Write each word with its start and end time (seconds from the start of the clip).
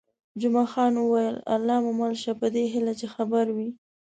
جمعه 0.41 0.65
خان 0.71 0.93
وویل: 0.97 1.35
الله 1.55 1.77
مو 1.83 1.91
مل 1.99 2.13
شه، 2.21 2.31
په 2.41 2.47
دې 2.53 2.63
هیله 2.73 2.93
چې 2.99 3.05
خیر 3.13 3.47
وي. 3.55 3.69